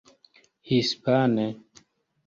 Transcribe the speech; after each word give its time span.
hispane 0.71 1.45